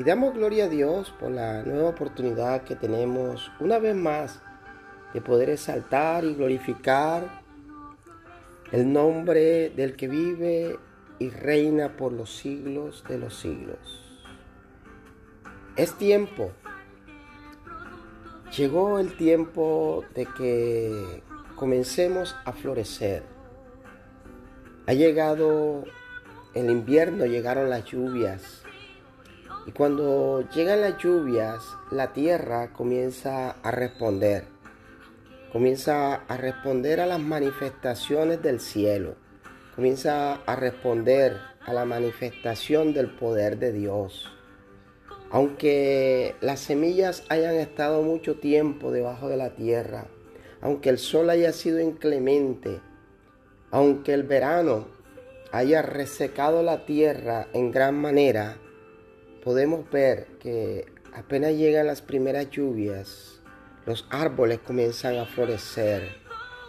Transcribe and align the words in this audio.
Y 0.00 0.02
damos 0.02 0.32
gloria 0.32 0.64
a 0.64 0.68
Dios 0.68 1.12
por 1.20 1.30
la 1.30 1.62
nueva 1.62 1.90
oportunidad 1.90 2.62
que 2.62 2.74
tenemos 2.74 3.52
una 3.60 3.78
vez 3.78 3.94
más 3.94 4.40
de 5.12 5.20
poder 5.20 5.50
exaltar 5.50 6.24
y 6.24 6.32
glorificar 6.32 7.42
el 8.72 8.90
nombre 8.90 9.68
del 9.68 9.96
que 9.96 10.08
vive 10.08 10.78
y 11.18 11.28
reina 11.28 11.98
por 11.98 12.14
los 12.14 12.34
siglos 12.34 13.04
de 13.10 13.18
los 13.18 13.36
siglos. 13.36 14.24
Es 15.76 15.92
tiempo. 15.98 16.50
Llegó 18.56 19.00
el 19.00 19.14
tiempo 19.18 20.06
de 20.14 20.24
que 20.24 21.22
comencemos 21.56 22.34
a 22.46 22.52
florecer. 22.52 23.22
Ha 24.86 24.94
llegado 24.94 25.84
el 26.54 26.70
invierno, 26.70 27.26
llegaron 27.26 27.68
las 27.68 27.84
lluvias. 27.84 28.62
Y 29.66 29.72
cuando 29.72 30.48
llegan 30.54 30.80
las 30.80 30.96
lluvias, 30.98 31.62
la 31.90 32.12
tierra 32.12 32.72
comienza 32.72 33.50
a 33.62 33.70
responder. 33.70 34.44
Comienza 35.52 36.14
a 36.14 36.36
responder 36.36 37.00
a 37.00 37.06
las 37.06 37.20
manifestaciones 37.20 38.42
del 38.42 38.60
cielo. 38.60 39.16
Comienza 39.74 40.34
a 40.46 40.56
responder 40.56 41.36
a 41.66 41.72
la 41.72 41.84
manifestación 41.84 42.94
del 42.94 43.10
poder 43.10 43.58
de 43.58 43.72
Dios. 43.72 44.30
Aunque 45.30 46.34
las 46.40 46.60
semillas 46.60 47.24
hayan 47.28 47.54
estado 47.54 48.02
mucho 48.02 48.36
tiempo 48.40 48.90
debajo 48.90 49.28
de 49.28 49.36
la 49.36 49.50
tierra, 49.50 50.06
aunque 50.60 50.88
el 50.88 50.98
sol 50.98 51.30
haya 51.30 51.52
sido 51.52 51.80
inclemente, 51.80 52.80
aunque 53.70 54.14
el 54.14 54.24
verano 54.24 54.88
haya 55.52 55.82
resecado 55.82 56.62
la 56.62 56.84
tierra 56.84 57.46
en 57.52 57.70
gran 57.70 57.94
manera, 57.94 58.56
podemos 59.42 59.88
ver 59.90 60.26
que 60.40 60.86
apenas 61.14 61.52
llegan 61.52 61.86
las 61.86 62.02
primeras 62.02 62.50
lluvias, 62.50 63.40
los 63.86 64.06
árboles 64.10 64.58
comienzan 64.58 65.18
a 65.18 65.26
florecer, 65.26 66.16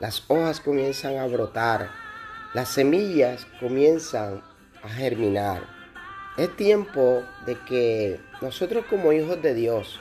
las 0.00 0.24
hojas 0.28 0.60
comienzan 0.60 1.18
a 1.18 1.26
brotar, 1.26 1.90
las 2.54 2.68
semillas 2.68 3.46
comienzan 3.58 4.42
a 4.82 4.88
germinar. 4.88 5.62
Es 6.36 6.56
tiempo 6.56 7.22
de 7.44 7.56
que 7.68 8.20
nosotros 8.40 8.84
como 8.88 9.12
hijos 9.12 9.42
de 9.42 9.54
Dios 9.54 10.00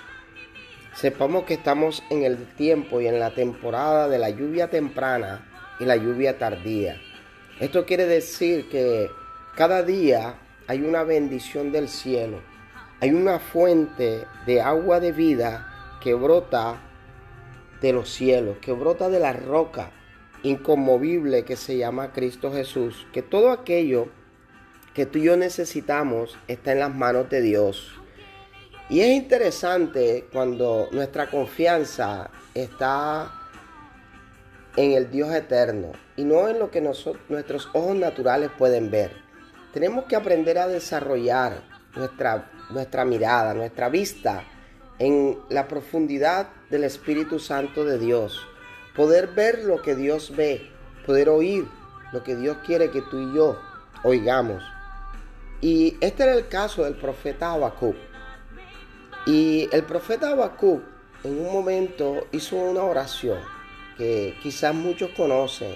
sepamos 0.96 1.44
que 1.44 1.56
estamos 1.56 2.04
en 2.10 2.24
el 2.24 2.46
tiempo 2.56 3.02
y 3.02 3.08
en 3.08 3.20
la 3.20 3.34
temporada 3.34 4.08
de 4.08 4.20
la 4.20 4.30
lluvia 4.30 4.70
temprana 4.70 5.48
y 5.80 5.86
la 5.86 5.96
lluvia 5.96 6.38
tardía. 6.38 7.00
Esto 7.60 7.86
quiere 7.86 8.06
decir 8.06 8.70
que 8.70 9.10
cada 9.56 9.84
día 9.84 10.40
hay 10.68 10.82
una 10.82 11.04
bendición 11.04 11.72
del 11.72 11.90
cielo, 11.90 12.42
hay 13.02 13.12
una 13.12 13.40
fuente 13.40 14.26
de 14.46 14.62
agua 14.62 15.00
de 15.00 15.12
vida 15.12 15.98
que 16.02 16.14
brota 16.14 16.82
de 17.82 17.94
los 17.94 18.10
cielos, 18.10 18.58
que 18.58 18.74
brota 18.74 19.10
de 19.10 19.20
la 19.20 19.34
roca 19.34 19.92
inconmovible 20.44 21.44
que 21.44 21.56
se 21.56 21.78
llama 21.78 22.12
Cristo 22.14 22.52
Jesús, 22.52 23.08
que 23.14 23.22
todo 23.22 23.52
aquello 23.52 24.08
que 24.94 25.06
tú 25.06 25.20
y 25.20 25.24
yo 25.24 25.38
necesitamos 25.38 26.38
está 26.48 26.72
en 26.72 26.80
las 26.80 26.94
manos 26.94 27.30
de 27.30 27.42
Dios. 27.42 27.94
Y 28.90 29.02
es 29.02 29.10
interesante 29.10 30.28
cuando 30.32 30.90
nuestra 30.92 31.30
confianza 31.30 32.32
está 32.54 33.32
en 34.76 34.94
el 34.94 35.12
Dios 35.12 35.34
eterno 35.34 35.92
y 36.16 36.24
no 36.24 36.48
en 36.48 36.60
lo 36.60 36.72
que 36.72 36.82
nuestros 36.82 37.70
ojos 37.74 37.96
naturales 37.96 38.50
pueden 38.58 38.90
ver. 38.90 39.12
Tenemos 39.74 40.06
que 40.06 40.16
aprender 40.16 40.58
a 40.58 40.68
desarrollar 40.68 41.62
nuestra, 41.96 42.50
nuestra 42.70 43.06
mirada, 43.06 43.54
nuestra 43.54 43.90
vista 43.90 44.44
en 45.00 45.38
la 45.50 45.68
profundidad 45.68 46.50
del 46.70 46.84
Espíritu 46.84 47.40
Santo 47.40 47.86
de 47.86 47.98
Dios. 47.98 48.46
Poder 48.96 49.28
ver 49.28 49.64
lo 49.64 49.82
que 49.82 49.96
Dios 49.96 50.36
ve, 50.36 50.70
poder 51.06 51.30
oír 51.30 51.66
lo 52.12 52.24
que 52.24 52.36
Dios 52.36 52.58
quiere 52.66 52.92
que 52.92 53.02
tú 53.02 53.18
y 53.18 53.36
yo 53.36 53.60
oigamos. 54.04 54.64
Y 55.62 55.98
este 56.02 56.24
era 56.24 56.34
el 56.34 56.48
caso 56.48 56.84
del 56.84 56.96
profeta 56.96 57.52
Habacuc. 57.52 57.96
Y 59.26 59.70
el 59.72 59.84
profeta 59.84 60.32
Habacuc 60.32 60.82
en 61.24 61.40
un 61.40 61.52
momento 61.52 62.28
hizo 62.32 62.56
una 62.56 62.84
oración 62.84 63.40
que 63.98 64.38
quizás 64.42 64.74
muchos 64.74 65.10
conocen, 65.12 65.76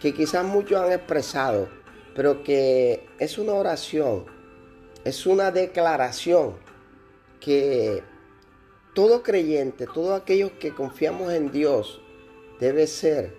que 0.00 0.14
quizás 0.14 0.44
muchos 0.44 0.80
han 0.80 0.92
expresado, 0.92 1.68
pero 2.14 2.42
que 2.42 3.06
es 3.18 3.36
una 3.36 3.52
oración, 3.52 4.24
es 5.04 5.26
una 5.26 5.50
declaración 5.50 6.56
que 7.40 8.02
todo 8.94 9.22
creyente, 9.22 9.86
todos 9.86 10.20
aquellos 10.20 10.52
que 10.52 10.74
confiamos 10.74 11.32
en 11.32 11.50
Dios, 11.50 12.00
debe 12.60 12.86
ser 12.86 13.34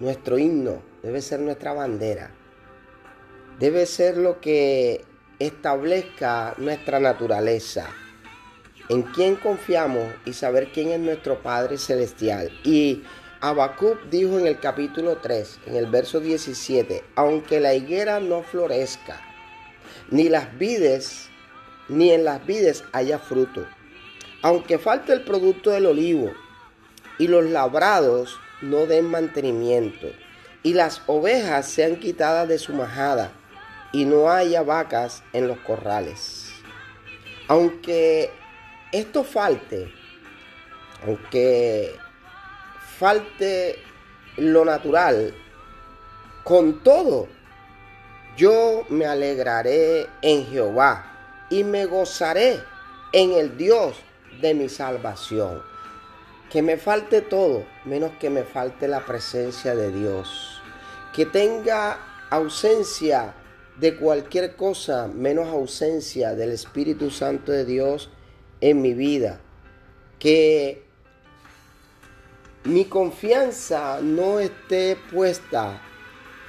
nuestro 0.00 0.38
himno, 0.38 0.82
debe 1.02 1.22
ser 1.22 1.40
nuestra 1.40 1.72
bandera, 1.72 2.30
debe 3.58 3.86
ser 3.86 4.16
lo 4.16 4.40
que 4.40 5.04
establezca 5.38 6.54
nuestra 6.58 7.00
naturaleza 7.00 7.88
en 8.90 9.02
quién 9.02 9.36
confiamos 9.36 10.12
y 10.26 10.32
saber 10.32 10.72
quién 10.72 10.88
es 10.88 10.98
nuestro 10.98 11.40
Padre 11.42 11.78
Celestial. 11.78 12.50
Y 12.64 13.04
Habacuc 13.40 14.02
dijo 14.10 14.36
en 14.38 14.48
el 14.48 14.58
capítulo 14.58 15.18
3, 15.18 15.60
en 15.66 15.76
el 15.76 15.86
verso 15.86 16.18
17, 16.18 17.04
aunque 17.14 17.60
la 17.60 17.72
higuera 17.72 18.18
no 18.18 18.42
florezca, 18.42 19.22
ni 20.10 20.28
las 20.28 20.58
vides, 20.58 21.28
ni 21.88 22.10
en 22.10 22.24
las 22.24 22.44
vides 22.44 22.84
haya 22.92 23.18
fruto, 23.18 23.66
aunque 24.42 24.78
falte 24.78 25.12
el 25.12 25.22
producto 25.22 25.70
del 25.70 25.86
olivo, 25.86 26.32
y 27.18 27.28
los 27.28 27.44
labrados 27.44 28.38
no 28.60 28.86
den 28.86 29.06
mantenimiento, 29.06 30.08
y 30.62 30.74
las 30.74 31.02
ovejas 31.06 31.66
sean 31.66 31.96
quitadas 31.96 32.48
de 32.48 32.58
su 32.58 32.72
majada, 32.72 33.32
y 33.92 34.04
no 34.04 34.30
haya 34.30 34.62
vacas 34.62 35.22
en 35.32 35.48
los 35.48 35.58
corrales. 35.58 36.52
Aunque 37.48 38.30
esto 38.92 39.24
falte, 39.24 39.92
aunque 41.06 41.94
falte 42.98 43.76
lo 44.36 44.64
natural, 44.64 45.34
con 46.44 46.82
todo, 46.82 47.28
yo 48.40 48.86
me 48.88 49.04
alegraré 49.04 50.08
en 50.22 50.46
Jehová 50.46 51.44
y 51.50 51.62
me 51.62 51.84
gozaré 51.84 52.58
en 53.12 53.32
el 53.32 53.58
Dios 53.58 53.96
de 54.40 54.54
mi 54.54 54.70
salvación. 54.70 55.62
Que 56.50 56.62
me 56.62 56.78
falte 56.78 57.20
todo, 57.20 57.66
menos 57.84 58.12
que 58.18 58.30
me 58.30 58.44
falte 58.44 58.88
la 58.88 59.04
presencia 59.04 59.74
de 59.74 59.92
Dios. 59.92 60.62
Que 61.12 61.26
tenga 61.26 61.98
ausencia 62.30 63.34
de 63.78 63.96
cualquier 63.96 64.56
cosa, 64.56 65.06
menos 65.06 65.48
ausencia 65.48 66.34
del 66.34 66.52
Espíritu 66.52 67.10
Santo 67.10 67.52
de 67.52 67.66
Dios 67.66 68.08
en 68.62 68.80
mi 68.80 68.94
vida. 68.94 69.38
Que 70.18 70.82
mi 72.64 72.86
confianza 72.86 74.00
no 74.00 74.40
esté 74.40 74.96
puesta 75.12 75.82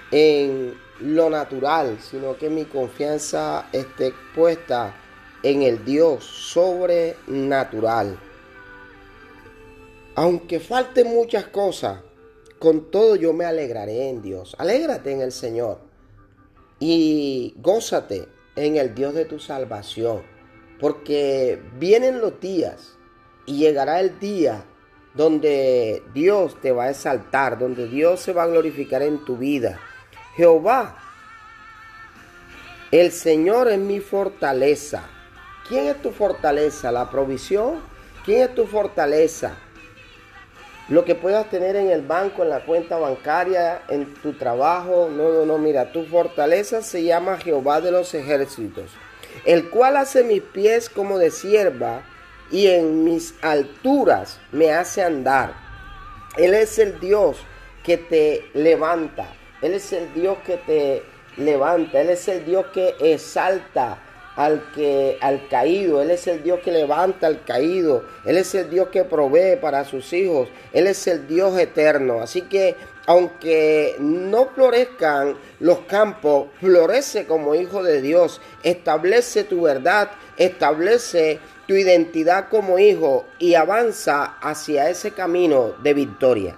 en 0.10 0.74
lo 1.02 1.30
natural, 1.30 1.98
sino 2.00 2.38
que 2.38 2.50
mi 2.50 2.66
confianza 2.66 3.68
esté 3.72 4.14
puesta 4.36 4.96
en 5.44 5.64
el 5.64 5.84
Dios 5.84 6.24
sobrenatural. 6.24 8.18
Aunque 10.16 10.60
falten 10.60 11.08
muchas 11.08 11.46
cosas, 11.48 12.02
con 12.60 12.92
todo 12.92 13.16
yo 13.16 13.34
me 13.34 13.46
alegraré 13.46 14.10
en 14.10 14.22
Dios. 14.22 14.56
Alégrate 14.60 15.12
en 15.12 15.22
el 15.22 15.32
Señor 15.32 15.80
y 16.80 17.56
gózate 17.58 18.28
en 18.56 18.78
el 18.78 18.94
Dios 18.94 19.14
de 19.14 19.26
tu 19.26 19.40
salvación. 19.40 20.22
Porque 20.80 21.62
vienen 21.80 22.22
los 22.22 22.40
días 22.40 22.98
y 23.46 23.58
llegará 23.58 24.00
el 24.00 24.20
día 24.20 24.66
donde 25.14 26.04
Dios 26.14 26.60
te 26.62 26.72
va 26.72 26.86
a 26.86 26.90
exaltar, 26.92 27.58
donde 27.58 27.88
Dios 27.88 28.20
se 28.20 28.34
va 28.34 28.44
a 28.44 28.48
glorificar 28.48 29.02
en 29.02 29.26
tu 29.26 29.38
vida. 29.38 29.80
Jehová, 30.36 30.96
el 32.92 33.12
Señor 33.12 33.70
es 33.70 33.80
mi 33.80 34.00
fortaleza. 34.00 35.04
¿Quién 35.68 35.88
es 35.88 36.02
tu 36.02 36.12
fortaleza? 36.12 36.92
¿La 36.92 37.10
provisión? 37.10 37.80
¿Quién 38.26 38.44
es 38.44 38.56
tu 38.56 38.66
fortaleza? 38.66 39.56
lo 40.92 41.06
que 41.06 41.16
puedas 41.16 41.50
tener 41.50 41.78
en 41.78 41.90
el 41.90 42.02
banco, 42.02 42.44
en 42.44 42.50
la 42.50 42.66
cuenta 42.66 42.98
bancaria, 42.98 43.82
en 43.88 44.14
tu 44.16 44.34
trabajo. 44.34 45.10
No, 45.10 45.32
no, 45.32 45.46
no, 45.46 45.58
mira, 45.58 45.94
tu 45.94 46.04
fortaleza 46.06 46.82
se 46.82 47.04
llama 47.04 47.38
Jehová 47.38 47.80
de 47.80 47.92
los 47.92 48.14
ejércitos, 48.14 48.92
el 49.46 49.70
cual 49.70 49.96
hace 49.96 50.26
mis 50.26 50.42
pies 50.42 50.90
como 50.90 51.18
de 51.18 51.32
sierva 51.32 52.02
y 52.52 52.68
en 52.68 53.06
mis 53.06 53.36
alturas 53.42 54.42
me 54.52 54.74
hace 54.74 55.02
andar. 55.02 55.54
Él 56.38 56.54
es 56.54 56.78
el 56.78 57.00
Dios 57.00 57.38
que 57.86 57.96
te 57.98 58.50
levanta. 58.54 59.28
Él 59.62 59.74
es 59.74 59.94
el 59.94 60.14
Dios 60.14 60.38
que 60.46 60.58
te 60.58 61.04
levanta. 61.38 62.02
Él 62.02 62.10
es 62.10 62.28
el 62.28 62.46
Dios 62.46 62.66
que 62.74 62.96
exalta 63.00 64.00
al 64.36 64.72
que 64.74 65.18
al 65.22 65.48
caído, 65.50 66.02
él 66.02 66.12
es 66.12 66.26
el 66.28 66.42
Dios 66.42 66.62
que 66.62 66.72
levanta 66.72 67.28
al 67.28 67.44
caído, 67.44 68.06
él 68.26 68.38
es 68.38 68.56
el 68.56 68.70
Dios 68.70 68.88
que 68.88 69.04
provee 69.04 69.58
para 69.60 69.84
sus 69.84 70.14
hijos, 70.14 70.48
él 70.72 70.88
es 70.88 71.06
el 71.08 71.28
Dios 71.28 71.60
eterno. 71.60 72.22
Así 72.22 72.44
que 72.44 72.76
aunque 73.08 73.96
no 74.00 74.48
florezcan 74.48 75.36
los 75.60 75.80
campos, 75.80 76.48
florece 76.60 77.26
como 77.26 77.56
hijo 77.56 77.84
de 77.84 78.02
Dios, 78.02 78.40
establece 78.64 79.44
tu 79.44 79.64
verdad, 79.64 80.12
establece 80.38 81.40
tu 81.68 81.74
identidad 81.74 82.48
como 82.50 82.80
hijo 82.80 83.26
y 83.40 83.56
avanza 83.56 84.38
hacia 84.40 84.90
ese 84.90 85.12
camino 85.12 85.74
de 85.84 85.94
victoria. 85.94 86.56